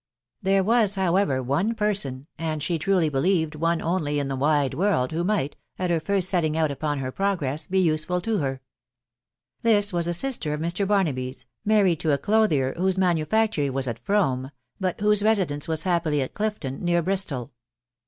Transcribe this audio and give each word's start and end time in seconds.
There 0.41 0.63
was, 0.63 0.95
however, 0.95 1.43
one 1.43 1.75
person, 1.75 2.25
and 2.35 2.63
she 2.63 2.79
truly 2.79 3.07
believed 3.07 3.53
one 3.53 3.83
only 3.83 4.17
in 4.17 4.29
the 4.29 4.35
wide 4.35 4.73
world, 4.73 5.11
who 5.11 5.23
might, 5.23 5.55
at 5.77 5.91
her 5.91 5.99
first 5.99 6.27
setting 6.27 6.57
out 6.57 6.71
upon 6.71 6.97
her 6.97 7.11
progress, 7.11 7.67
be 7.67 7.77
useful 7.77 8.19
to 8.21 8.39
her. 8.39 8.61
This 9.61 9.93
was 9.93 10.07
a 10.07 10.13
sister 10.15 10.53
of 10.55 10.59
Mr. 10.59 10.87
BarnabyV, 10.87 11.45
married 11.65 11.99
to 11.99 12.13
a 12.13 12.17
clothier, 12.17 12.73
whose 12.79 12.97
manufactory 12.97 13.69
was 13.69 13.87
at 13.87 13.99
Frome, 13.99 14.49
but 14.79 14.99
whose 15.01 15.21
residence 15.21 15.67
was 15.67 15.83
happily 15.83 16.19
at 16.23 16.33
Clifton, 16.33 16.83
near 16.83 17.03
Bristol. 17.03 17.51